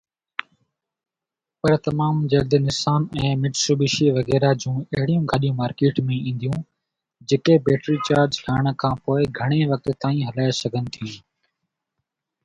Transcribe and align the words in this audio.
پر 1.65 1.71
تمام 1.87 2.15
جلد 2.31 2.53
نسان 2.67 3.01
۽ 3.25 3.29
مٽسوبشي 3.41 4.07
وغيره 4.17 4.49
جون 4.63 4.77
اهڙيون 4.95 5.23
گاڏيون 5.33 5.55
مارڪيٽ 5.61 5.95
۾ 6.09 6.17
اينديون 6.31 6.57
جيڪي 7.33 7.59
بيٽري 7.69 7.99
چارج 8.09 8.41
ڪرڻ 8.47 8.65
کانپوءِ 8.85 9.31
گهڻي 9.39 9.61
وقت 9.75 9.93
تائين 10.07 10.27
هلائي 10.31 10.51
سگهن 10.61 10.85
ٿيون. 10.97 11.15